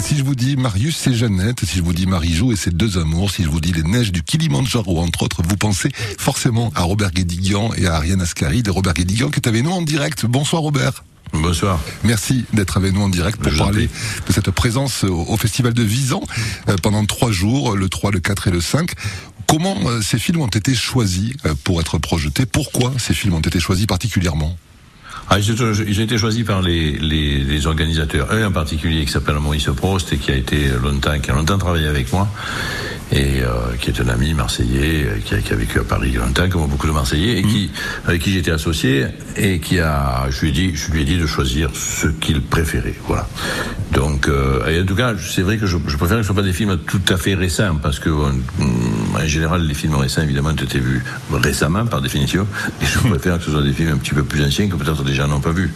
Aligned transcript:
Si 0.00 0.16
je 0.16 0.22
vous 0.22 0.34
dis 0.34 0.56
Marius 0.56 1.06
et 1.08 1.14
Jeannette, 1.14 1.64
si 1.64 1.78
je 1.78 1.82
vous 1.82 1.92
dis 1.92 2.06
Marie-Jo 2.06 2.52
et 2.52 2.56
ses 2.56 2.70
deux 2.70 2.98
amours, 2.98 3.30
si 3.30 3.42
je 3.42 3.48
vous 3.48 3.60
dis 3.60 3.72
les 3.72 3.82
neiges 3.82 4.12
du 4.12 4.22
Kilimanjaro, 4.22 5.00
entre 5.00 5.24
autres, 5.24 5.42
vous 5.46 5.56
pensez 5.56 5.90
forcément 6.18 6.70
à 6.74 6.82
Robert 6.82 7.10
Guédiguian 7.10 7.70
et 7.76 7.86
à 7.86 7.96
Ariane 7.96 8.20
Ascaride. 8.20 8.68
Robert 8.68 8.94
Guédiguian 8.94 9.28
qui 9.28 9.40
est 9.40 9.48
avec 9.48 9.64
nous 9.64 9.70
en 9.70 9.82
direct. 9.82 10.24
Bonsoir 10.24 10.62
Robert. 10.62 11.04
Bonsoir. 11.32 11.80
Merci 12.04 12.44
d'être 12.52 12.76
avec 12.76 12.94
nous 12.94 13.02
en 13.02 13.08
direct 13.08 13.40
pour 13.40 13.52
parler 13.56 13.90
de 14.26 14.32
cette 14.32 14.50
présence 14.50 15.04
au 15.04 15.36
Festival 15.36 15.74
de 15.74 15.82
Visan 15.82 16.22
euh, 16.68 16.76
pendant 16.80 17.04
trois 17.04 17.32
jours, 17.32 17.76
le 17.76 17.88
3, 17.88 18.12
le 18.12 18.20
4 18.20 18.48
et 18.48 18.50
le 18.50 18.60
5. 18.60 18.92
Comment 19.46 19.76
euh, 19.86 20.00
ces 20.00 20.18
films 20.18 20.40
ont 20.40 20.46
été 20.46 20.74
choisis 20.74 21.34
euh, 21.44 21.54
pour 21.64 21.80
être 21.80 21.98
projetés? 21.98 22.46
Pourquoi 22.46 22.92
ces 22.98 23.14
films 23.14 23.34
ont 23.34 23.40
été 23.40 23.60
choisis 23.60 23.86
particulièrement? 23.86 24.56
Ah, 25.30 25.38
ils, 25.38 25.62
ont, 25.62 25.72
été 25.72 26.16
choisis 26.16 26.44
par 26.44 26.62
les, 26.62 26.92
les, 26.92 27.38
les, 27.38 27.66
organisateurs. 27.66 28.32
Un 28.32 28.46
en 28.46 28.52
particulier 28.52 29.04
qui 29.04 29.12
s'appelle 29.12 29.36
Maurice 29.36 29.68
Prost 29.76 30.12
et 30.12 30.16
qui 30.16 30.30
a 30.30 30.34
été 30.34 30.68
longtemps, 30.82 31.18
qui 31.20 31.30
a 31.30 31.34
longtemps 31.34 31.58
travaillé 31.58 31.86
avec 31.86 32.12
moi 32.12 32.28
et 33.10 33.42
euh, 33.42 33.74
qui 33.80 33.90
est 33.90 34.00
un 34.00 34.08
ami 34.08 34.34
marseillais 34.34 35.06
euh, 35.06 35.18
qui 35.24 35.34
a, 35.34 35.38
qui 35.38 35.52
a, 35.52 35.56
vécu 35.56 35.78
à 35.78 35.84
Paris 35.84 36.12
longtemps, 36.12 36.48
comme 36.48 36.66
beaucoup 36.66 36.86
de 36.86 36.92
Marseillais, 36.92 37.38
et 37.38 37.42
qui, 37.42 37.66
mmh. 37.66 38.08
avec 38.08 38.22
qui 38.22 38.32
j'étais 38.32 38.50
associé 38.50 39.06
et 39.36 39.60
qui 39.60 39.78
a, 39.78 40.26
je 40.30 40.42
lui 40.42 40.48
ai 40.48 40.52
dit, 40.52 40.74
je 40.74 40.90
lui 40.92 41.02
ai 41.02 41.04
dit 41.04 41.16
de 41.16 41.26
choisir 41.26 41.70
ce 41.74 42.08
qu'il 42.08 42.42
préférait, 42.42 42.96
voilà. 43.06 43.26
Donc, 43.92 44.28
euh, 44.28 44.66
et 44.66 44.82
en 44.82 44.84
tout 44.84 44.94
cas, 44.94 45.14
c'est 45.18 45.42
vrai 45.42 45.56
que 45.56 45.66
je, 45.66 45.78
je 45.86 45.96
préfère 45.96 46.18
que 46.18 46.22
ce 46.22 46.26
soit 46.26 46.36
pas 46.36 46.42
des 46.42 46.52
films 46.52 46.78
tout 46.86 47.00
à 47.08 47.16
fait 47.16 47.34
récents, 47.34 47.76
parce 47.82 47.98
que 47.98 48.10
en 49.14 49.26
général, 49.26 49.66
les 49.66 49.74
films 49.74 49.94
récents, 49.94 50.22
évidemment, 50.22 50.50
ont 50.50 50.54
été 50.54 50.78
vus 50.78 51.02
récemment, 51.32 51.86
par 51.86 52.00
définition, 52.02 52.46
et 52.82 52.86
je 52.86 52.98
préfère 52.98 53.38
que 53.38 53.44
ce 53.44 53.50
soit 53.50 53.62
des 53.62 53.72
films 53.72 53.92
un 53.92 53.98
petit 53.98 54.14
peu 54.14 54.22
plus 54.22 54.44
anciens 54.44 54.68
que 54.68 54.76
peut-être 54.76 55.04
des 55.04 55.14
gens 55.14 55.28
n'ont 55.28 55.40
pas 55.40 55.52
vus. 55.52 55.70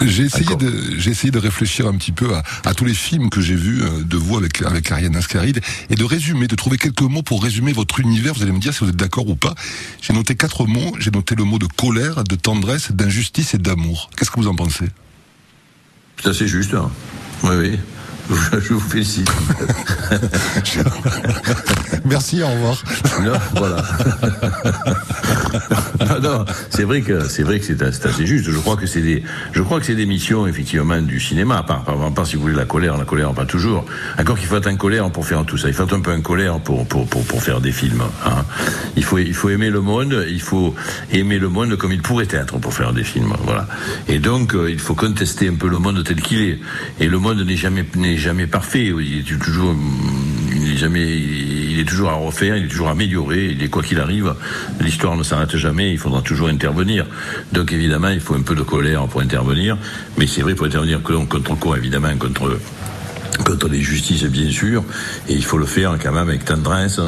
J'ai 0.00 0.22
essayé 0.24 0.54
de 0.54 0.72
j'ai 0.96 1.10
essayé 1.10 1.32
de 1.32 1.40
réfléchir 1.40 1.88
un 1.88 1.96
petit 1.96 2.12
peu 2.12 2.32
à, 2.32 2.44
à 2.64 2.72
tous 2.72 2.84
les 2.84 2.94
films 2.94 3.30
que 3.30 3.40
j'ai 3.40 3.56
vus 3.56 3.82
euh, 3.82 4.04
de 4.04 4.16
vous 4.16 4.36
avec 4.36 4.62
avec 4.62 4.92
Ariane 4.92 5.16
Ascaride 5.16 5.60
et 5.90 5.96
de 5.96 6.04
résumer, 6.04 6.46
de 6.46 6.54
trouver 6.54 6.78
quelques 6.78 7.02
mots 7.02 7.22
pour 7.22 7.42
résumer 7.42 7.72
votre 7.72 7.98
univers. 7.98 8.32
Vous 8.32 8.42
allez 8.44 8.52
me 8.52 8.60
dire 8.60 8.72
si 8.72 8.84
vous 8.84 8.90
êtes 8.90 8.96
d'accord 8.96 9.28
ou 9.28 9.34
pas. 9.34 9.56
J'ai 10.00 10.12
noté 10.12 10.36
quatre 10.36 10.66
mots. 10.66 10.94
J'ai 11.00 11.10
noté 11.10 11.34
le 11.34 11.42
mot 11.42 11.58
de 11.58 11.66
colère, 11.66 12.22
de 12.22 12.36
tendresse, 12.36 12.92
d'injustice 12.92 13.54
et 13.54 13.58
d'amour. 13.58 14.08
Qu'est-ce 14.16 14.30
que 14.30 14.38
vous 14.38 14.46
en 14.46 14.54
pensez? 14.54 14.88
C'est 16.22 16.28
assez 16.28 16.46
juste. 16.46 16.74
Hein. 16.74 16.92
Oui, 17.42 17.56
oui. 17.58 17.78
Je 18.60 18.74
vous 18.74 18.80
félicite. 18.80 19.30
Merci, 22.04 22.42
au 22.42 22.48
revoir. 22.48 22.82
Non, 23.22 23.32
voilà. 23.56 23.82
non, 26.20 26.20
non, 26.20 26.44
c'est 26.70 26.84
vrai 26.84 27.02
que 27.02 27.28
c'est 27.28 27.42
vrai 27.42 27.58
que 27.58 27.64
c'est 27.64 27.82
assez 27.82 28.26
juste. 28.26 28.50
Je 28.50 28.58
crois 28.58 28.76
que 28.76 28.86
c'est 28.86 29.00
des, 29.00 29.22
je 29.52 29.62
crois 29.62 29.80
que 29.80 29.86
c'est 29.86 29.94
des 29.94 30.06
missions 30.06 30.46
effectivement 30.46 31.00
du 31.00 31.20
cinéma. 31.20 31.62
Par, 31.62 31.84
par, 31.84 32.12
par, 32.12 32.26
si 32.26 32.36
vous 32.36 32.42
voulez 32.42 32.54
la 32.54 32.64
colère, 32.64 32.96
la 32.96 33.04
colère 33.04 33.32
pas 33.32 33.46
toujours. 33.46 33.84
Encore 34.18 34.38
qu'il 34.38 34.46
faut 34.46 34.56
être 34.56 34.68
en 34.68 34.76
colère 34.76 35.10
pour 35.10 35.26
faire 35.26 35.44
tout 35.44 35.56
ça. 35.56 35.68
Il 35.68 35.74
faut 35.74 35.84
être 35.84 35.96
un 35.96 36.00
peu 36.00 36.12
en 36.12 36.20
colère 36.20 36.60
pour 36.60 36.86
pour 36.86 37.06
pour, 37.06 37.24
pour 37.24 37.42
faire 37.42 37.60
des 37.60 37.72
films. 37.72 38.02
Hein. 38.24 38.44
Il 38.96 39.04
faut 39.04 39.18
il 39.18 39.34
faut 39.34 39.48
aimer 39.48 39.70
le 39.70 39.80
monde. 39.80 40.26
Il 40.28 40.40
faut 40.40 40.74
aimer 41.12 41.38
le 41.38 41.48
monde 41.48 41.76
comme 41.76 41.92
il 41.92 42.02
pourrait 42.02 42.28
être 42.30 42.58
pour 42.58 42.74
faire 42.74 42.92
des 42.92 43.04
films. 43.04 43.34
Voilà. 43.44 43.66
Et 44.06 44.18
donc 44.18 44.54
euh, 44.54 44.70
il 44.70 44.78
faut 44.78 44.94
contester 44.94 45.48
un 45.48 45.54
peu 45.54 45.68
le 45.68 45.78
monde 45.78 46.02
tel 46.04 46.20
qu'il 46.20 46.42
est. 46.42 46.58
Et 47.00 47.08
le 47.08 47.18
monde 47.18 47.40
n'est 47.40 47.56
jamais 47.56 47.84
n'est 47.96 48.17
jamais 48.18 48.46
parfait. 48.46 48.92
Il 49.00 49.18
est 49.18 49.38
toujours 49.38 49.74
il 50.52 51.78
il 51.78 51.80
est 51.80 51.84
toujours 51.84 52.10
à 52.10 52.14
refaire. 52.14 52.56
Il 52.56 52.64
est 52.64 52.68
toujours 52.68 52.88
amélioré. 52.88 53.46
Il 53.52 53.62
est 53.62 53.68
quoi 53.68 53.82
qu'il 53.82 54.00
arrive. 54.00 54.34
L'histoire 54.80 55.16
ne 55.16 55.22
s'arrête 55.22 55.56
jamais. 55.56 55.92
Il 55.92 55.98
faudra 55.98 56.22
toujours 56.22 56.48
intervenir. 56.48 57.06
Donc 57.52 57.72
évidemment, 57.72 58.08
il 58.08 58.20
faut 58.20 58.34
un 58.34 58.42
peu 58.42 58.54
de 58.54 58.62
colère 58.62 59.06
pour 59.06 59.20
intervenir. 59.20 59.76
Mais 60.16 60.26
c'est 60.26 60.42
vrai, 60.42 60.54
pour 60.54 60.66
intervenir 60.66 61.02
contre 61.02 61.58
quoi 61.58 61.78
Évidemment, 61.78 62.16
contre 62.18 62.58
contre 63.44 63.68
les 63.68 63.80
justices, 63.80 64.24
bien 64.24 64.50
sûr, 64.50 64.84
et 65.28 65.34
il 65.34 65.44
faut 65.44 65.58
le 65.58 65.66
faire 65.66 65.96
quand 66.02 66.12
même 66.12 66.28
avec 66.28 66.44
tendresse, 66.44 67.00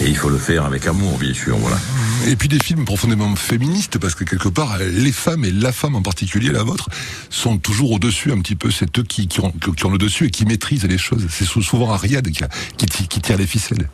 et 0.00 0.08
il 0.08 0.16
faut 0.16 0.28
le 0.28 0.38
faire 0.38 0.64
avec 0.64 0.86
amour, 0.86 1.18
bien 1.18 1.34
sûr, 1.34 1.56
voilà. 1.56 1.78
Et 2.26 2.36
puis 2.36 2.48
des 2.48 2.58
films 2.58 2.84
profondément 2.84 3.34
féministes, 3.36 3.98
parce 3.98 4.14
que 4.14 4.24
quelque 4.24 4.48
part, 4.48 4.78
les 4.78 5.12
femmes, 5.12 5.44
et 5.44 5.52
la 5.52 5.72
femme 5.72 5.94
en 5.94 6.02
particulier, 6.02 6.50
la 6.50 6.62
vôtre, 6.62 6.88
sont 7.30 7.58
toujours 7.58 7.92
au-dessus 7.92 8.32
un 8.32 8.40
petit 8.40 8.56
peu, 8.56 8.70
c'est 8.70 8.98
eux 8.98 9.02
qui, 9.02 9.28
qui, 9.28 9.40
ont, 9.40 9.52
le 9.90 9.98
dessus 9.98 10.26
et 10.26 10.30
qui 10.30 10.44
maîtrisent 10.44 10.84
les 10.84 10.98
choses. 10.98 11.26
C'est 11.30 11.46
souvent 11.46 11.92
Ariad 11.92 12.28
qui, 12.30 12.44
qui, 12.76 13.08
qui 13.08 13.20
tire 13.20 13.36
les 13.36 13.46
ficelles. 13.46 13.88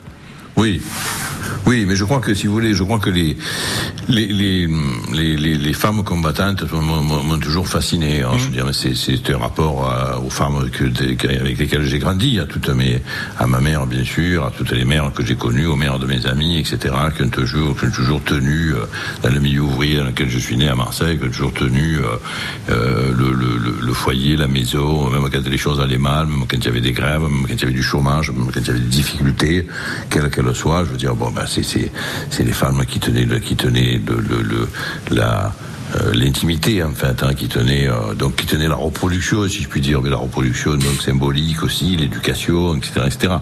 Oui, 0.62 0.80
oui, 1.66 1.84
mais 1.86 1.94
je 1.94 2.04
crois 2.04 2.20
que 2.20 2.34
si 2.34 2.46
vous 2.46 2.54
voulez, 2.54 2.74
je 2.74 2.82
crois 2.82 2.98
que 2.98 3.10
les 3.10 3.36
les 4.08 4.26
les 4.26 4.66
les, 5.12 5.36
les 5.36 5.72
femmes 5.72 6.02
combattantes 6.02 6.64
m'ont 6.72 7.38
toujours 7.38 7.68
fasciné. 7.68 8.22
Hein, 8.22 8.32
Je 8.36 8.44
veux 8.44 8.50
dire, 8.50 8.68
c'est 8.72 8.96
c'est 8.96 9.30
un 9.30 9.38
rapport 9.38 9.88
à, 9.88 10.18
aux 10.18 10.30
femmes 10.30 10.68
que, 10.70 10.84
avec 10.84 11.58
lesquelles 11.58 11.84
j'ai 11.84 12.00
grandi, 12.00 12.40
à 12.40 12.46
toutes 12.46 12.68
mes 12.70 13.00
à 13.38 13.46
ma 13.46 13.60
mère 13.60 13.86
bien 13.86 14.04
sûr, 14.04 14.44
à 14.44 14.50
toutes 14.50 14.72
les 14.72 14.84
mères 14.84 15.12
que 15.14 15.24
j'ai 15.24 15.36
connues, 15.36 15.66
aux 15.66 15.76
mères 15.76 16.00
de 16.00 16.06
mes 16.06 16.26
amis, 16.26 16.58
etc. 16.58 16.94
Qui 17.16 17.22
ont 17.22 17.28
toujours 17.28 17.76
qui 17.78 17.86
ont 17.86 17.90
toujours 17.90 18.22
tenu 18.24 18.72
euh, 18.72 18.86
dans 19.22 19.30
le 19.30 19.38
milieu 19.38 19.60
ouvrier 19.60 19.98
dans 19.98 20.04
lequel 20.04 20.28
je 20.28 20.38
suis 20.38 20.56
né 20.56 20.68
à 20.68 20.74
Marseille, 20.74 21.16
qui 21.16 21.26
ont 21.26 21.30
toujours 21.30 21.54
tenu 21.54 21.98
euh, 21.98 22.16
euh, 22.70 23.12
le, 23.16 23.32
le, 23.32 23.78
le, 23.80 23.92
foyer, 23.92 24.36
la 24.36 24.48
maison, 24.48 25.08
même 25.10 25.28
quand 25.30 25.46
les 25.46 25.58
choses 25.58 25.80
allaient 25.80 25.96
mal, 25.98 26.26
même 26.26 26.44
quand 26.48 26.56
il 26.56 26.64
y 26.64 26.68
avait 26.68 26.80
des 26.80 26.92
grèves, 26.92 27.22
même 27.22 27.46
quand 27.46 27.54
il 27.54 27.60
y 27.60 27.64
avait 27.64 27.72
du 27.72 27.82
chômage, 27.84 28.30
même 28.32 28.50
quand 28.52 28.60
il 28.60 28.66
y 28.66 28.70
avait 28.70 28.80
des 28.80 28.86
difficultés, 28.86 29.66
quelles 30.10 30.28
qu'elles 30.28 30.51
soient. 30.54 30.84
Je 30.84 30.90
veux 30.90 30.96
dire, 30.96 31.14
bon, 31.14 31.30
ben 31.30 31.44
c'est 31.46 31.62
c'est 31.62 32.44
les 32.44 32.52
femmes 32.52 32.84
qui 32.86 33.00
tenaient 33.00 33.24
le, 33.24 33.38
qui 33.38 33.56
tenaient 33.56 34.00
le, 34.06 34.16
le, 34.16 34.42
le 34.42 34.68
la 35.10 35.52
euh, 36.00 36.12
l'intimité 36.14 36.82
en 36.82 36.92
fait, 36.92 37.22
hein, 37.22 37.34
qui 37.34 37.48
tenait 37.48 37.86
euh, 37.86 38.14
donc 38.14 38.36
qui 38.36 38.46
tenait 38.46 38.68
la 38.68 38.76
reproduction, 38.76 39.46
si 39.46 39.62
je 39.62 39.68
puis 39.68 39.80
dire, 39.80 40.00
mais 40.00 40.08
la 40.08 40.16
reproduction 40.16 40.72
donc 40.72 41.02
symbolique 41.02 41.62
aussi, 41.62 41.96
l'éducation, 41.96 42.76
etc., 42.76 42.92
etc. 43.06 43.34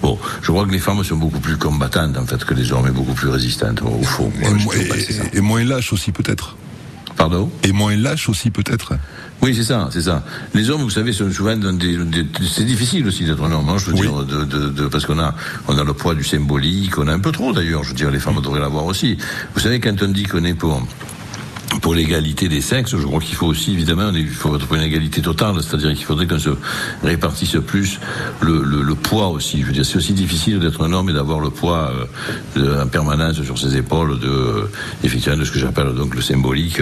Bon, 0.00 0.18
je 0.40 0.50
crois 0.50 0.64
que 0.64 0.70
les 0.70 0.78
femmes 0.78 1.04
sont 1.04 1.16
beaucoup 1.16 1.40
plus 1.40 1.58
combattantes 1.58 2.16
en 2.16 2.24
fait 2.24 2.42
que 2.44 2.54
les 2.54 2.72
hommes, 2.72 2.86
et 2.86 2.92
beaucoup 2.92 3.12
plus 3.12 3.28
résistantes 3.28 3.82
au 3.82 4.02
fond. 4.02 4.32
Moi, 4.40 4.74
et, 4.76 5.34
et, 5.34 5.38
et, 5.38 5.40
moins 5.42 5.64
lâches 5.64 5.92
aussi 5.92 6.12
peut-être. 6.12 6.56
Pardon? 7.16 7.50
Et 7.62 7.72
moins 7.72 7.96
lâches 7.96 8.30
aussi 8.30 8.50
peut-être. 8.50 8.94
Oui, 9.40 9.54
c'est 9.54 9.62
ça, 9.62 9.88
c'est 9.92 10.02
ça. 10.02 10.24
Les 10.52 10.68
hommes, 10.68 10.82
vous 10.82 10.90
savez, 10.90 11.12
sont 11.12 11.30
souvent 11.30 11.56
dans 11.56 11.72
des, 11.72 11.96
des 11.96 12.26
c'est 12.42 12.64
difficile 12.64 13.06
aussi 13.06 13.24
d'être 13.24 13.42
un 13.44 13.52
homme, 13.52 13.68
hein, 13.68 13.78
je 13.78 13.86
veux 13.86 13.92
oui. 13.94 14.00
dire, 14.00 14.24
de, 14.24 14.44
de, 14.44 14.68
de, 14.68 14.86
parce 14.88 15.06
qu'on 15.06 15.18
a, 15.20 15.34
on 15.68 15.78
a 15.78 15.84
le 15.84 15.92
poids 15.92 16.14
du 16.16 16.24
symbolique, 16.24 16.98
on 16.98 17.06
a 17.06 17.12
un 17.12 17.20
peu 17.20 17.30
trop 17.30 17.52
d'ailleurs, 17.52 17.84
je 17.84 17.90
veux 17.90 17.94
dire, 17.94 18.10
les 18.10 18.18
femmes 18.18 18.40
devraient 18.42 18.58
l'avoir 18.60 18.84
aussi. 18.86 19.16
Vous 19.54 19.60
savez, 19.60 19.78
quand 19.78 20.02
on 20.02 20.08
dit 20.08 20.24
qu'on 20.24 20.44
est 20.44 20.54
pour 20.54 20.82
pour 21.80 21.94
l'égalité 21.94 22.48
des 22.48 22.60
sexes, 22.60 22.96
je 22.96 23.06
crois 23.06 23.20
qu'il 23.20 23.34
faut 23.34 23.46
aussi, 23.46 23.72
évidemment, 23.72 24.10
il 24.14 24.28
faut 24.28 24.54
être 24.56 24.66
pour 24.66 24.76
une 24.76 24.82
égalité 24.82 25.22
totale, 25.22 25.56
c'est-à-dire 25.62 25.94
qu'il 25.94 26.04
faudrait 26.04 26.26
qu'on 26.26 26.38
se 26.38 26.50
répartisse 27.02 27.56
plus 27.66 28.00
le, 28.40 28.62
le, 28.62 28.82
le, 28.82 28.94
poids 28.94 29.28
aussi. 29.28 29.60
Je 29.60 29.66
veux 29.66 29.72
dire, 29.72 29.84
c'est 29.84 29.96
aussi 29.96 30.12
difficile 30.12 30.58
d'être 30.58 30.82
un 30.84 30.92
homme 30.92 31.10
et 31.10 31.12
d'avoir 31.12 31.40
le 31.40 31.50
poids 31.50 31.92
euh, 32.56 32.60
de, 32.60 32.82
en 32.82 32.86
permanence 32.86 33.42
sur 33.42 33.58
ses 33.58 33.76
épaules 33.76 34.18
de, 34.18 34.26
euh, 34.26 34.70
effectivement, 35.04 35.38
de 35.38 35.44
ce 35.44 35.52
que 35.52 35.58
j'appelle 35.58 35.94
donc 35.94 36.14
le 36.14 36.22
symbolique. 36.22 36.80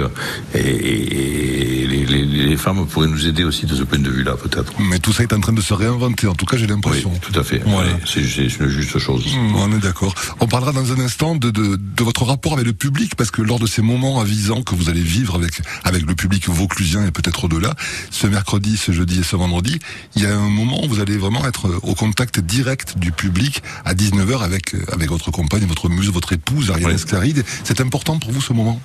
Et, 0.54 0.58
et, 0.58 1.82
et 1.82 1.86
les, 1.86 2.06
les, 2.06 2.24
les, 2.24 2.56
femmes 2.56 2.86
pourraient 2.86 3.08
nous 3.08 3.26
aider 3.26 3.44
aussi 3.44 3.66
de 3.66 3.74
ce 3.74 3.82
point 3.82 3.98
de 3.98 4.10
vue-là, 4.10 4.36
peut-être. 4.36 4.72
Mais 4.78 4.98
tout 4.98 5.12
ça 5.12 5.22
est 5.22 5.32
en 5.32 5.40
train 5.40 5.52
de 5.52 5.60
se 5.60 5.74
réinventer. 5.74 6.26
En 6.26 6.34
tout 6.34 6.46
cas, 6.46 6.56
j'ai 6.56 6.66
l'impression. 6.66 7.10
Oui, 7.12 7.20
tout 7.20 7.38
à 7.38 7.42
fait. 7.42 7.62
Ouais. 7.64 7.84
C'est 8.04 8.20
une 8.20 8.68
juste 8.68 8.98
chose. 8.98 9.26
Mmh, 9.26 9.56
on 9.56 9.72
est 9.72 9.80
d'accord. 9.80 10.14
On 10.40 10.46
parlera 10.46 10.72
dans 10.72 10.92
un 10.92 11.00
instant 11.00 11.34
de, 11.34 11.50
de, 11.50 11.76
de 11.76 12.04
votre 12.04 12.24
rapport 12.24 12.54
avec 12.54 12.66
le 12.66 12.72
public, 12.72 13.14
parce 13.16 13.30
que 13.30 13.42
lors 13.42 13.58
de 13.58 13.66
ces 13.66 13.82
moments 13.82 14.20
avisants 14.20 14.62
que 14.62 14.74
vous 14.74 14.85
allez 14.88 15.02
vivre 15.02 15.34
avec 15.36 15.60
avec 15.84 16.06
le 16.06 16.14
public 16.14 16.48
vauclusien 16.48 17.06
et 17.06 17.10
peut-être 17.10 17.44
au-delà. 17.44 17.74
Ce 18.10 18.26
mercredi, 18.26 18.76
ce 18.76 18.92
jeudi 18.92 19.20
et 19.20 19.22
ce 19.22 19.36
vendredi, 19.36 19.78
il 20.14 20.22
y 20.22 20.26
a 20.26 20.36
un 20.36 20.48
moment 20.48 20.84
où 20.84 20.88
vous 20.88 21.00
allez 21.00 21.16
vraiment 21.16 21.46
être 21.46 21.80
au 21.82 21.94
contact 21.94 22.40
direct 22.40 22.98
du 22.98 23.12
public 23.12 23.62
à 23.84 23.94
19h 23.94 24.42
avec 24.42 24.74
avec 24.92 25.08
votre 25.08 25.30
compagne, 25.30 25.64
votre 25.66 25.88
muse, 25.88 26.10
votre 26.10 26.32
épouse 26.32 26.70
Ariane. 26.70 26.92
Esclaride. 26.92 27.44
C'est 27.64 27.80
important 27.80 28.18
pour 28.18 28.32
vous 28.32 28.40
ce 28.40 28.52
moment? 28.52 28.80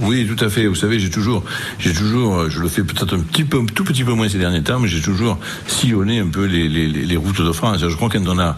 Oui, 0.00 0.26
tout 0.26 0.44
à 0.44 0.48
fait. 0.48 0.66
Vous 0.66 0.74
savez, 0.74 0.98
j'ai 0.98 1.10
toujours, 1.10 1.44
j'ai 1.78 1.92
toujours, 1.92 2.34
euh, 2.34 2.50
je 2.50 2.60
le 2.60 2.68
fais 2.68 2.82
peut-être 2.82 3.14
un 3.14 3.20
petit 3.20 3.44
peu, 3.44 3.64
tout 3.72 3.84
petit 3.84 4.02
peu 4.02 4.12
moins 4.12 4.28
ces 4.28 4.38
derniers 4.38 4.62
temps, 4.62 4.80
mais 4.80 4.88
j'ai 4.88 5.00
toujours 5.00 5.38
sillonné 5.68 6.18
un 6.18 6.26
peu 6.26 6.46
les, 6.46 7.16
routes 7.16 7.40
de 7.40 7.52
France. 7.52 7.78
Je 7.78 7.94
crois 7.94 8.08
qu'on 8.08 8.38
a 8.40 8.56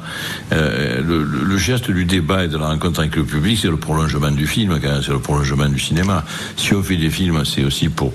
euh, 0.53 1.03
le, 1.03 1.59
geste 1.59 1.91
du 1.91 2.07
débat 2.07 2.45
et 2.45 2.49
de 2.49 2.57
la 2.57 2.69
rencontre 2.69 3.01
avec 3.01 3.17
le 3.17 3.25
public, 3.25 3.59
c'est 3.61 3.69
le 3.69 3.77
prolongement 3.77 4.31
du 4.31 4.47
film, 4.47 4.79
c'est 5.03 5.13
le 5.13 5.19
prolongement 5.19 5.69
du 5.69 5.79
cinéma. 5.79 6.25
Si 6.57 6.73
on 6.75 6.83
fait 6.83 6.97
des 6.97 7.11
films, 7.11 7.45
c'est 7.45 7.65
aussi 7.65 7.91
pour, 7.91 8.13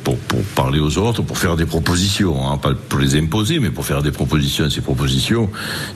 parler 0.56 0.80
aux 0.80 0.98
autres, 0.98 1.22
pour 1.22 1.38
faire 1.38 1.56
des 1.56 1.66
propositions, 1.66 2.50
hein, 2.50 2.58
pas 2.58 2.74
pour 2.74 3.00
les 3.00 3.16
imposer, 3.20 3.60
mais 3.60 3.70
pour 3.70 3.86
faire 3.86 4.02
des 4.02 4.12
propositions. 4.12 4.68
Ces 4.70 4.82
propositions, 4.82 5.50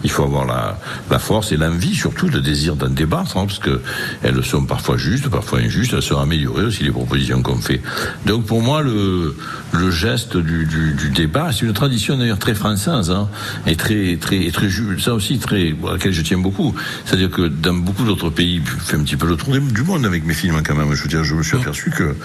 il 0.04 0.12
faut 0.12 0.24
avoir 0.24 0.46
la, 0.46 0.80
la 1.10 1.18
force 1.18 1.52
et 1.52 1.58
l'envie, 1.58 1.96
surtout 1.96 2.30
le 2.30 2.42
désir 2.42 2.76
d'en 2.76 2.90
débattre, 2.90 3.38
hein, 3.38 3.46
parce 3.48 3.60
que 3.60 3.82
elles 4.22 4.44
sont 4.44 4.66
parfois 4.66 4.98
justes, 4.98 5.30
parfois 5.30 5.60
injustes, 5.60 5.94
elles 5.94 6.04
sont 6.04 6.20
améliorées 6.20 6.66
aussi 6.66 6.84
les 6.84 6.92
propositions 6.92 7.15
qu'on 7.44 7.58
fait. 7.58 7.82
Donc 8.26 8.46
pour 8.46 8.62
moi, 8.62 8.82
le, 8.82 9.36
geste 9.92 10.38
du, 10.38 11.10
débat, 11.14 11.52
c'est 11.52 11.66
une 11.66 11.74
tradition 11.74 12.18
d'ailleurs 12.18 12.40
très 12.40 12.56
française, 12.56 13.12
hein, 13.12 13.30
et 13.68 13.76
très, 13.76 14.18
très, 14.18 14.50
très, 14.52 14.70
ça 15.00 15.14
aussi 15.14 15.38
très, 15.40 15.76
à 15.88 15.94
laquelle 15.94 16.14
je 16.14 16.22
tiens 16.22 16.38
beaucoup. 16.38 16.74
C'est-à-dire 17.06 17.30
que 17.30 17.48
dans 17.48 17.74
beaucoup 17.74 18.04
d'autres 18.04 18.30
pays, 18.30 18.62
je 18.66 18.84
fais 18.84 18.98
un 18.98 19.04
petit 19.04 19.16
peu 19.16 19.28
le 19.28 19.36
tour 19.36 19.54
du 19.54 19.84
monde 19.84 20.06
avec 20.06 20.26
mes 20.26 20.34
films 20.34 20.62
quand 20.66 20.76
même. 20.76 20.94
Je 20.94 21.04
veux 21.04 21.10
dire, 21.10 21.24
je 21.24 21.36
me 21.36 21.44
suis 21.44 21.58
aperçu 21.58 21.90
que 21.90 22.16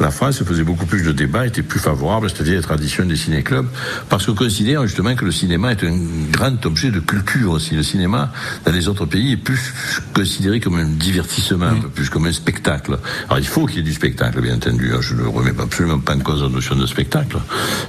la 0.00 0.10
France 0.10 0.42
faisait 0.42 0.64
beaucoup 0.64 0.86
plus 0.86 1.02
de 1.02 1.12
débats, 1.12 1.46
était 1.46 1.62
plus 1.62 1.80
favorable, 1.80 2.30
c'est-à-dire 2.30 2.56
la 2.56 2.62
tradition 2.62 3.04
des 3.04 3.16
ciné-clubs, 3.16 3.66
parce 4.08 4.26
qu'on 4.26 4.34
considère 4.34 4.82
justement 4.86 5.14
que 5.14 5.24
le 5.24 5.32
cinéma 5.32 5.72
est 5.72 5.84
un 5.84 5.98
grand 6.30 6.64
objet 6.66 6.90
de 6.90 7.00
culture 7.00 7.52
aussi. 7.52 7.74
Le 7.74 7.82
cinéma, 7.82 8.32
dans 8.64 8.72
les 8.72 8.88
autres 8.88 9.06
pays, 9.06 9.32
est 9.32 9.36
plus 9.36 9.72
considéré 10.14 10.60
comme 10.60 10.76
un 10.76 10.88
divertissement, 10.88 11.66
un 11.66 11.80
peu 11.80 11.88
plus 11.88 12.10
comme 12.10 12.26
un 12.26 12.32
spectacle. 12.32 12.98
Alors 13.26 13.38
il 13.38 13.46
faut 13.46 13.66
qu'il 13.66 13.78
y 13.78 13.80
ait 13.80 13.84
du 13.84 13.92
spectacle, 13.92 14.31
bien 14.40 14.56
entendu. 14.56 14.92
Je 15.00 15.14
ne 15.14 15.24
remets 15.24 15.52
absolument 15.58 15.98
pas 15.98 16.14
en 16.14 16.20
cause 16.20 16.42
la 16.42 16.48
notion 16.48 16.76
de 16.76 16.86
spectacle. 16.86 17.38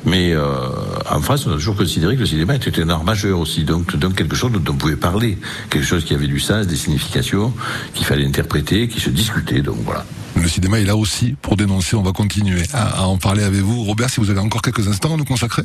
Mais 0.05 0.33
euh, 0.33 0.69
en 1.09 1.21
France, 1.21 1.45
on 1.47 1.51
a 1.51 1.55
toujours 1.55 1.75
considéré 1.75 2.15
que 2.15 2.21
le 2.21 2.25
cinéma 2.25 2.55
était 2.55 2.81
un 2.81 2.89
art 2.89 3.03
majeur 3.03 3.39
aussi, 3.39 3.63
donc, 3.63 3.95
donc 3.95 4.15
quelque 4.15 4.35
chose 4.35 4.51
dont 4.51 4.71
on 4.71 4.75
pouvait 4.75 4.95
parler, 4.95 5.37
quelque 5.69 5.85
chose 5.85 6.05
qui 6.05 6.13
avait 6.13 6.27
du 6.27 6.39
sens, 6.39 6.67
des 6.67 6.75
significations, 6.75 7.53
qu'il 7.93 8.05
fallait 8.05 8.25
interpréter, 8.25 8.87
qui 8.87 8.99
se 8.99 9.09
discutait. 9.09 9.61
Donc 9.61 9.77
voilà. 9.85 10.05
Le 10.35 10.47
cinéma 10.47 10.79
est 10.79 10.85
là 10.85 10.95
aussi 10.95 11.35
pour 11.41 11.55
dénoncer. 11.55 11.95
On 11.95 12.03
va 12.03 12.11
continuer 12.11 12.63
à, 12.73 13.05
en 13.05 13.17
parler 13.17 13.43
avec 13.43 13.61
vous. 13.61 13.83
Robert, 13.83 14.09
si 14.09 14.19
vous 14.19 14.29
avez 14.29 14.39
encore 14.39 14.61
quelques 14.61 14.87
instants 14.87 15.13
à 15.13 15.17
nous 15.17 15.25
consacrer 15.25 15.63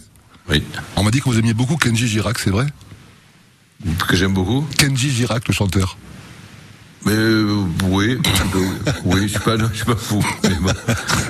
Oui. 0.51 0.63
On 0.97 1.03
m'a 1.03 1.11
dit 1.11 1.21
que 1.21 1.25
vous 1.25 1.39
aimiez 1.39 1.55
beaucoup 1.55 1.77
Kenji 1.77 2.07
Girac, 2.07 2.39
c'est 2.39 2.51
vrai? 2.51 2.67
Que 4.09 4.17
j'aime 4.17 4.35
beaucoup? 4.35 4.67
Kenji 4.77 5.11
Girac, 5.11 5.47
le 5.49 5.55
chanteur. 5.55 5.97
Mais 7.05 7.13
euh, 7.13 7.65
oui, 7.85 8.19
oui, 9.05 9.21
je 9.23 9.27
suis 9.29 9.39
pas, 9.41 9.57
je 9.57 9.75
suis 9.77 9.85
pas 9.85 9.97
fou. 9.97 10.25
Mais, 10.43 10.55
bon. 10.61 10.73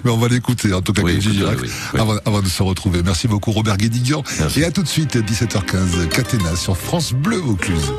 mais 0.05 0.11
on 0.11 0.17
va 0.17 0.29
l'écouter, 0.29 0.73
en 0.73 0.81
tout 0.81 0.93
cas, 0.93 1.03
Oui, 1.03 1.21
Girac, 1.21 1.59
oui, 1.63 1.69
oui. 1.95 2.01
Avant, 2.01 2.17
avant 2.25 2.41
de 2.41 2.49
se 2.49 2.63
retrouver. 2.63 3.03
Merci 3.05 3.29
beaucoup, 3.29 3.53
Robert 3.53 3.77
Guédiguian. 3.77 4.23
Et 4.57 4.65
à 4.65 4.71
tout 4.71 4.83
de 4.83 4.89
suite, 4.89 5.17
17h15, 5.17 6.09
Catena 6.09 6.57
sur 6.57 6.77
France 6.77 7.13
Bleu 7.13 7.37
Vaucluse. 7.37 7.93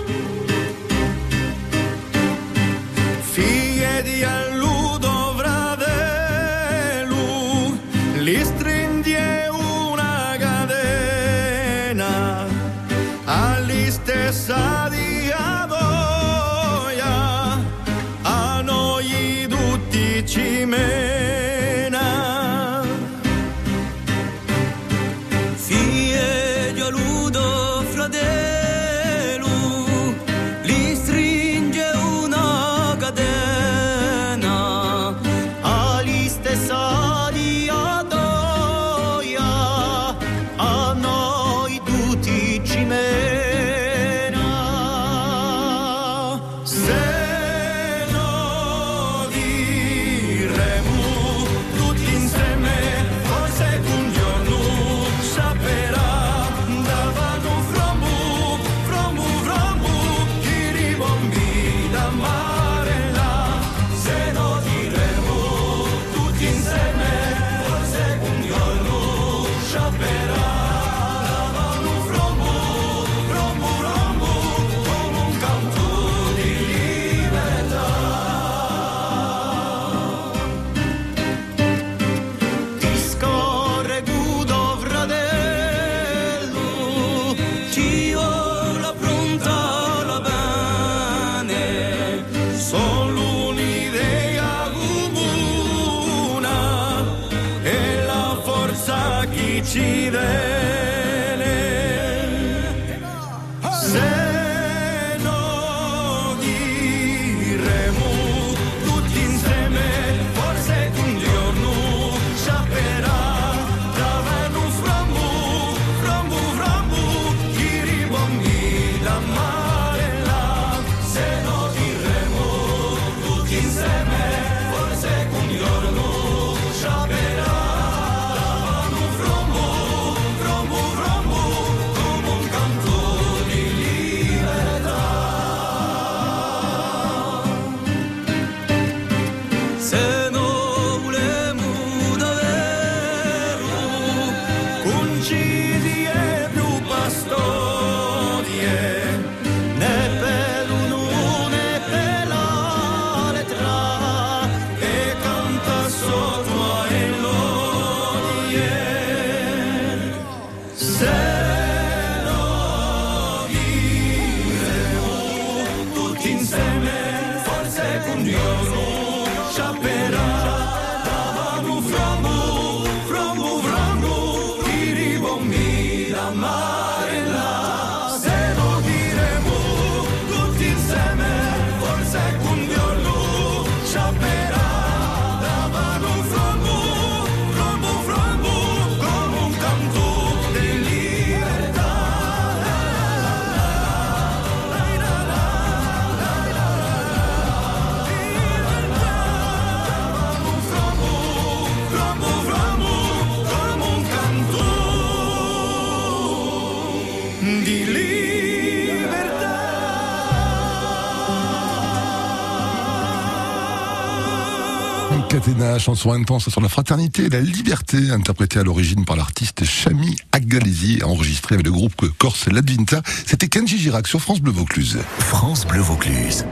Catena, 215.40 215.80
chanson 215.80 216.12
intense 216.12 216.50
sur 216.50 216.60
la 216.60 216.68
fraternité 216.68 217.26
et 217.26 217.30
la 217.30 217.40
liberté, 217.40 218.10
interprétée 218.12 218.60
à 218.60 218.64
l'origine 218.64 219.06
par 219.06 219.16
l'artiste 219.16 219.64
Chami 219.64 220.18
Agalesi, 220.34 221.00
enregistrée 221.02 221.56
avec 221.56 221.66
le 221.66 221.72
groupe 221.72 222.10
corse 222.18 222.48
L'Advinta. 222.48 223.02
C'était 223.26 223.48
Kenji 223.48 223.78
Girac 223.78 224.06
sur 224.06 224.20
France 224.20 224.42
Bleu 224.42 224.52
Vaucluse. 224.52 224.98
France 225.20 225.66
Bleu 225.66 225.80
Vaucluse. 225.80 226.46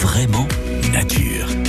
Vraiment 0.00 0.48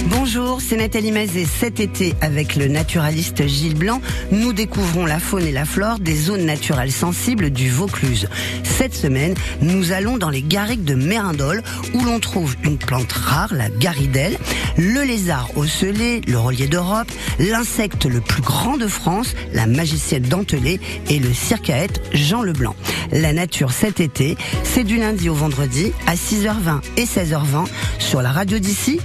Bonjour, 0.09 0.59
c'est 0.61 0.75
Nathalie 0.75 1.11
Mazet. 1.11 1.45
Cet 1.45 1.79
été, 1.79 2.13
avec 2.21 2.55
le 2.55 2.67
naturaliste 2.67 3.47
Gilles 3.47 3.77
Blanc, 3.77 4.01
nous 4.31 4.51
découvrons 4.51 5.05
la 5.05 5.19
faune 5.19 5.43
et 5.43 5.51
la 5.51 5.65
flore 5.65 5.99
des 5.99 6.15
zones 6.15 6.45
naturelles 6.45 6.91
sensibles 6.91 7.49
du 7.49 7.69
Vaucluse. 7.69 8.27
Cette 8.63 8.93
semaine, 8.93 9.35
nous 9.61 9.93
allons 9.93 10.17
dans 10.17 10.29
les 10.29 10.41
garrigues 10.41 10.83
de 10.83 10.95
Mérindol, 10.95 11.63
où 11.93 12.03
l'on 12.03 12.19
trouve 12.19 12.55
une 12.63 12.77
plante 12.77 13.11
rare, 13.11 13.53
la 13.53 13.69
garidelle, 13.69 14.37
le 14.77 15.03
lézard 15.03 15.49
ocellé, 15.55 16.21
le 16.27 16.37
relier 16.37 16.67
d'Europe, 16.67 17.11
l'insecte 17.39 18.05
le 18.05 18.21
plus 18.21 18.41
grand 18.41 18.77
de 18.77 18.87
France, 18.87 19.33
la 19.53 19.65
magicienne 19.65 20.23
dentelée 20.23 20.79
et 21.09 21.19
le 21.19 21.33
circaète 21.33 22.01
Jean 22.13 22.43
Leblanc. 22.43 22.75
La 23.11 23.31
nature 23.31 23.71
cet 23.71 23.99
été, 24.01 24.37
c'est 24.63 24.83
du 24.83 24.97
lundi 24.97 25.29
au 25.29 25.33
vendredi 25.33 25.93
à 26.05 26.15
6h20 26.15 26.81
et 26.97 27.05
16h20 27.05 27.65
sur 27.99 28.21
la 28.21 28.31
radio 28.31 28.59
d'ici, 28.59 28.99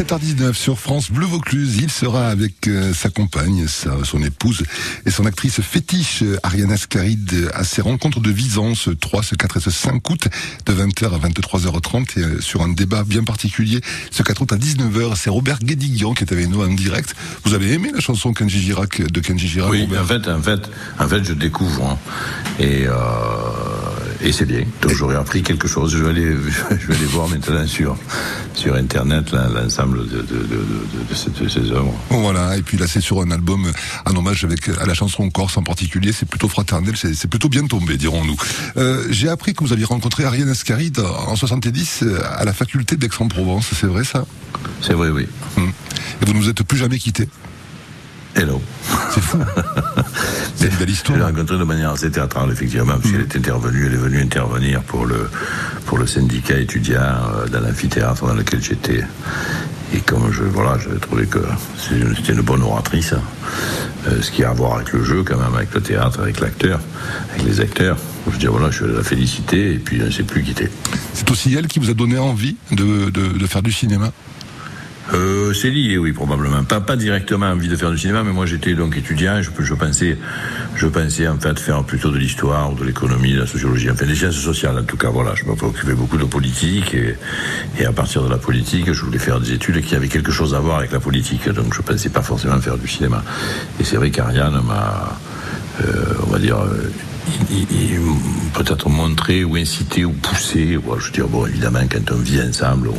17h19 0.00 0.54
sur 0.54 0.78
France 0.78 1.10
Bleu 1.10 1.26
Vaucluse. 1.26 1.76
Il 1.82 1.90
sera 1.90 2.28
avec 2.28 2.66
euh, 2.68 2.94
sa 2.94 3.10
compagne, 3.10 3.66
sa- 3.68 4.02
son 4.02 4.22
épouse 4.22 4.62
et 5.04 5.10
son 5.10 5.26
actrice 5.26 5.60
fétiche 5.60 6.22
euh, 6.22 6.38
Ariane 6.42 6.72
Ascaride 6.72 7.50
à 7.52 7.64
ses 7.64 7.82
rencontres 7.82 8.20
de 8.20 8.30
Visan 8.30 8.74
ce 8.74 8.88
3, 8.88 9.22
ce 9.22 9.34
4 9.34 9.58
et 9.58 9.60
ce 9.60 9.70
5 9.70 10.08
août 10.08 10.28
de 10.64 10.72
20h 10.72 11.04
à 11.14 11.18
23h30 11.28 12.18
et 12.18 12.22
euh, 12.22 12.40
sur 12.40 12.62
un 12.62 12.70
débat 12.70 13.04
bien 13.04 13.24
particulier 13.24 13.82
ce 14.10 14.22
4 14.22 14.40
août 14.40 14.52
à 14.54 14.56
19h. 14.56 15.16
C'est 15.16 15.28
Robert 15.28 15.58
Guédiguian 15.58 16.14
qui 16.14 16.24
est 16.24 16.32
avec 16.32 16.48
nous 16.48 16.62
en 16.64 16.68
direct. 16.72 17.14
Vous 17.44 17.52
avez 17.52 17.70
aimé 17.74 17.90
la 17.94 18.00
chanson 18.00 18.32
Kenji 18.32 18.62
Girac 18.62 19.02
de 19.02 19.20
Kenji 19.20 19.48
Girac 19.48 19.70
Oui, 19.70 19.82
Robert 19.82 20.02
en 20.02 20.06
fait, 20.06 20.28
en 20.30 20.40
fait, 20.40 20.70
en 20.98 21.08
fait, 21.08 21.24
je 21.24 21.34
découvre 21.34 21.84
hein. 21.84 21.98
et 22.58 22.86
euh, 22.86 22.94
et 24.22 24.32
c'est 24.32 24.44
bien. 24.46 24.64
Donc 24.82 24.92
j'aurais 24.92 25.16
appris 25.16 25.42
quelque 25.42 25.66
chose. 25.68 25.92
Je 25.92 25.98
vais 25.98 26.10
aller, 26.10 26.36
je 26.70 26.86
vais 26.86 26.94
aller 26.94 27.06
voir 27.06 27.28
maintenant 27.28 27.66
sur 27.66 27.96
sur 28.54 28.74
internet 28.74 29.30
là, 29.32 29.48
l'ensemble 29.94 30.08
de 30.08 30.22
de, 30.22 30.22
de, 30.22 30.44
de, 30.46 31.44
de 31.44 31.48
ces, 31.48 31.70
œuvres. 31.72 31.94
Voilà, 32.10 32.56
et 32.56 32.62
puis 32.62 32.76
là 32.78 32.86
c'est 32.86 33.00
sur 33.00 33.20
un 33.20 33.30
album 33.30 33.70
un 34.06 34.16
hommage 34.16 34.44
avec 34.44 34.68
à 34.68 34.86
la 34.86 34.94
chanson 34.94 35.28
corse 35.30 35.56
en 35.56 35.62
particulier, 35.62 36.12
c'est 36.12 36.28
plutôt 36.28 36.48
fraternel, 36.48 36.94
c'est 36.96 37.28
plutôt 37.28 37.48
bien 37.48 37.66
tombé, 37.66 37.96
dirons-nous. 37.96 38.36
Euh, 38.76 39.06
J'ai 39.10 39.28
appris 39.28 39.54
que 39.54 39.64
vous 39.64 39.72
aviez 39.72 39.84
rencontré 39.84 40.24
Ariane 40.24 40.48
Ascaride 40.48 41.00
en 41.00 41.36
70 41.36 42.00
euh, 42.02 42.20
à 42.36 42.44
la 42.44 42.52
faculté 42.52 42.96
d'Aix-en-Provence, 42.96 43.68
c'est 43.78 43.86
vrai 43.86 44.04
ça? 44.04 44.24
C'est 44.80 44.94
vrai, 44.94 45.10
oui. 45.10 45.26
Hum. 45.56 45.72
Et 46.22 46.24
vous 46.26 46.32
ne 46.32 46.38
vous 46.38 46.48
êtes 46.48 46.62
plus 46.62 46.78
jamais 46.78 46.98
quitté 46.98 47.28
Hello. 48.36 48.62
C'est 49.12 49.20
fou. 49.20 49.38
c'est 50.54 50.66
une 50.66 50.70
belle 50.70 50.78
Je 50.80 50.84
l'ai 50.84 50.92
histoire. 50.92 51.26
rencontrée 51.26 51.58
de 51.58 51.64
manière 51.64 51.90
assez 51.90 52.10
théâtrale, 52.12 52.48
effectivement, 52.52 52.94
parce 52.96 53.10
qu'elle 53.10 53.22
est 53.22 53.36
intervenue, 53.36 53.86
elle 53.86 53.94
est 53.94 53.96
venue 53.96 54.22
intervenir 54.22 54.82
pour 54.82 55.04
le, 55.04 55.28
pour 55.86 55.98
le 55.98 56.06
syndicat 56.06 56.58
étudiant 56.58 57.00
euh, 57.00 57.48
dans 57.48 57.60
l'amphithéâtre 57.60 58.24
dans 58.24 58.34
lequel 58.34 58.62
j'étais. 58.62 59.02
Et 59.94 60.00
comme 60.00 60.32
je, 60.32 60.42
voilà, 60.42 60.78
j'avais 60.78 61.00
trouvé 61.00 61.26
que 61.26 61.40
c'était 62.16 62.32
une 62.32 62.42
bonne 62.42 62.62
oratrice. 62.62 63.14
Euh, 64.08 64.22
ce 64.22 64.30
qui 64.30 64.44
a 64.44 64.50
à 64.50 64.52
voir 64.54 64.76
avec 64.76 64.92
le 64.92 65.04
jeu, 65.04 65.22
quand 65.24 65.36
même, 65.36 65.54
avec 65.54 65.74
le 65.74 65.80
théâtre, 65.80 66.20
avec 66.20 66.40
l'acteur, 66.40 66.80
avec 67.32 67.44
les 67.44 67.60
acteurs. 67.60 67.98
Je 68.30 68.38
dis, 68.38 68.46
voilà, 68.46 68.70
je 68.70 68.84
la 68.84 69.02
féliciter, 69.02 69.74
et 69.74 69.78
puis 69.78 70.00
on 70.00 70.06
ne 70.06 70.10
s'est 70.10 70.22
plus 70.22 70.42
quitté. 70.42 70.68
C'est 71.12 71.30
aussi 71.30 71.54
elle 71.54 71.66
qui 71.66 71.78
vous 71.80 71.90
a 71.90 71.94
donné 71.94 72.18
envie 72.18 72.56
de, 72.70 73.10
de 73.10 73.46
faire 73.46 73.62
du 73.62 73.72
cinéma? 73.72 74.12
Euh, 75.12 75.52
c'est 75.54 75.70
lié, 75.70 75.98
oui, 75.98 76.12
probablement. 76.12 76.62
Pas, 76.62 76.80
pas 76.80 76.94
directement 76.94 77.46
envie 77.46 77.68
de 77.68 77.74
faire 77.74 77.90
du 77.90 77.98
cinéma, 77.98 78.22
mais 78.22 78.32
moi 78.32 78.46
j'étais 78.46 78.74
donc 78.74 78.96
étudiant. 78.96 79.42
Je, 79.42 79.50
je 79.58 79.74
pensais, 79.74 80.16
je 80.76 80.86
pensais 80.86 81.26
en 81.26 81.38
fait 81.38 81.58
faire 81.58 81.82
plutôt 81.82 82.10
de 82.10 82.18
l'histoire 82.18 82.72
ou 82.72 82.76
de 82.76 82.84
l'économie, 82.84 83.32
de 83.32 83.40
la 83.40 83.46
sociologie, 83.46 83.90
enfin 83.90 84.06
des 84.06 84.14
sciences 84.14 84.36
sociales. 84.36 84.78
En 84.78 84.84
tout 84.84 84.96
cas, 84.96 85.08
voilà, 85.10 85.34
je 85.34 85.44
me 85.46 85.54
préoccupais 85.56 85.94
beaucoup 85.94 86.16
de 86.16 86.24
politique 86.24 86.94
et, 86.94 87.16
et 87.78 87.86
à 87.86 87.92
partir 87.92 88.22
de 88.22 88.28
la 88.28 88.38
politique, 88.38 88.92
je 88.92 89.04
voulais 89.04 89.18
faire 89.18 89.40
des 89.40 89.52
études 89.52 89.80
qui 89.82 89.96
avaient 89.96 90.08
quelque 90.08 90.30
chose 90.30 90.54
à 90.54 90.60
voir 90.60 90.78
avec 90.78 90.92
la 90.92 91.00
politique. 91.00 91.48
Donc 91.48 91.74
je 91.74 91.82
pensais 91.82 92.10
pas 92.10 92.22
forcément 92.22 92.60
faire 92.60 92.78
du 92.78 92.86
cinéma. 92.86 93.24
Et 93.80 93.84
c'est 93.84 93.96
vrai 93.96 94.10
qu'Ariane 94.10 94.60
m'a, 94.64 95.18
euh, 95.82 96.14
on 96.26 96.30
va 96.30 96.38
dire. 96.38 96.58
Peut-être 98.54 98.88
montrer 98.88 99.44
ou 99.44 99.56
inciter 99.56 100.04
ou 100.04 100.12
pousser. 100.12 100.78
Je 100.98 101.06
veux 101.06 101.12
dire, 101.12 101.28
bon, 101.28 101.46
évidemment, 101.46 101.80
quand 101.90 102.12
on 102.12 102.18
vit 102.18 102.40
ensemble, 102.42 102.90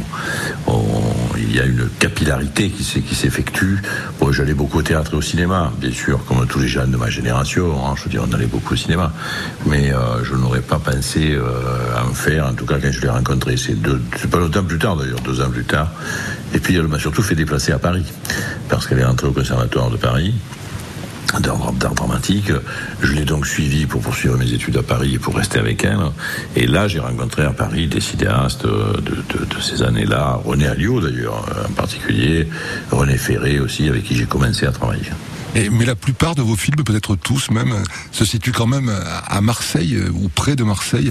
il 1.38 1.56
y 1.56 1.60
a 1.60 1.66
une 1.66 1.88
capillarité 2.00 2.70
qui 2.70 2.84
s'effectue. 3.16 3.82
Bon, 4.20 4.32
j'allais 4.32 4.54
beaucoup 4.54 4.80
au 4.80 4.82
théâtre 4.82 5.14
et 5.14 5.18
au 5.18 5.22
cinéma, 5.22 5.72
bien 5.80 5.92
sûr, 5.92 6.24
comme 6.26 6.46
tous 6.48 6.60
les 6.60 6.68
jeunes 6.68 6.92
de 6.92 6.98
ma 6.98 7.10
génération. 7.10 7.74
hein, 7.86 7.94
je 7.98 8.04
veux 8.04 8.10
dire, 8.10 8.24
on 8.30 8.34
allait 8.34 8.46
beaucoup 8.46 8.74
au 8.74 8.78
cinéma. 8.78 9.12
Mais 9.66 9.94
euh, 9.94 10.24
je 10.24 10.36
n'aurais 10.36 10.62
pas 10.62 10.80
pensé 10.80 11.32
euh, 11.32 11.98
à 11.98 12.06
en 12.06 12.14
faire, 12.14 12.48
en 12.48 12.54
tout 12.54 12.66
cas 12.66 12.80
quand 12.82 12.92
je 12.92 13.02
l'ai 13.02 13.10
rencontré. 13.10 13.56
C'est 13.58 14.30
pas 14.30 14.40
longtemps 14.40 14.64
plus 14.64 14.80
tard, 14.80 14.96
d'ailleurs, 14.96 15.22
deux 15.22 15.42
ans 15.42 15.50
plus 15.50 15.66
tard. 15.66 15.92
Et 16.54 16.60
puis, 16.60 16.76
elle 16.76 16.88
m'a 16.88 17.00
surtout 17.00 17.24
fait 17.24 17.36
déplacer 17.36 17.72
à 17.72 17.80
Paris, 17.80 18.06
parce 18.70 18.88
qu'elle 18.88 19.00
est 19.00 19.06
rentrée 19.06 19.28
au 19.28 19.32
Conservatoire 19.34 19.90
de 19.90 19.98
Paris 19.98 20.34
d'art 21.40 21.96
dramatique. 21.96 22.52
Je 23.02 23.14
l'ai 23.14 23.26
donc 23.26 23.48
suivi 23.48 23.86
pour 23.86 24.02
poursuivre 24.02 24.38
mes 24.38 24.52
études 24.52 24.78
à 24.78 24.84
Paris 24.84 25.16
et 25.16 25.20
pour 25.20 25.36
rester 25.36 25.60
avec 25.60 25.84
elle. 25.84 26.00
Et 26.56 26.68
là, 26.68 26.88
j'ai 26.88 27.00
rencontré 27.00 27.44
à 27.44 27.52
Paris 27.52 27.88
des 27.88 28.02
cinéastes 28.02 28.66
de, 28.66 29.62
ces 29.62 29.84
années-là, 29.84 30.40
René 30.44 30.68
Alliot 30.68 31.02
d'ailleurs 31.02 31.46
en 31.70 31.74
particulier, 31.74 32.48
René 32.92 33.18
Ferré 33.18 33.60
aussi, 33.60 33.88
avec 33.88 34.04
qui 34.04 34.16
j'ai 34.16 34.26
commencé 34.26 34.66
à 34.66 34.72
travailler. 34.72 35.12
Mais 35.54 35.86
la 35.86 35.96
plupart 35.96 36.34
de 36.36 36.42
vos 36.42 36.56
films, 36.56 36.84
peut-être 36.84 37.16
tous 37.16 37.52
même, 37.52 37.74
se 38.12 38.24
situent 38.24 38.54
quand 38.54 38.68
même 38.68 38.90
à 39.28 39.42
Marseille 39.42 40.02
ou 40.14 40.30
près 40.30 40.56
de 40.56 40.64
Marseille. 40.64 41.10